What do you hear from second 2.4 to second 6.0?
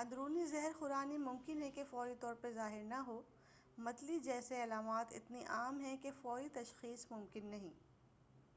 پر ظاہر نہ ہو متلی جیسے علامات اتنی عام ہیں